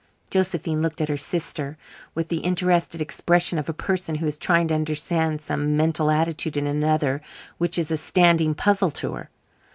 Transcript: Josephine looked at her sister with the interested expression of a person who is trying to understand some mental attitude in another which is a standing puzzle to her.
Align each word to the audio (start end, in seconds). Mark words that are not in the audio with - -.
Josephine 0.31 0.81
looked 0.81 0.99
at 0.99 1.09
her 1.09 1.15
sister 1.15 1.77
with 2.15 2.29
the 2.29 2.39
interested 2.39 3.01
expression 3.03 3.59
of 3.59 3.69
a 3.69 3.71
person 3.71 4.15
who 4.15 4.25
is 4.25 4.39
trying 4.39 4.67
to 4.69 4.73
understand 4.73 5.41
some 5.41 5.77
mental 5.77 6.09
attitude 6.09 6.57
in 6.57 6.65
another 6.65 7.21
which 7.59 7.77
is 7.77 7.91
a 7.91 7.97
standing 7.97 8.55
puzzle 8.55 8.89
to 8.89 9.13
her. 9.13 9.29